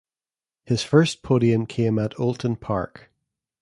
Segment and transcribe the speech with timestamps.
[0.65, 3.11] His first podium came at Oulton Park.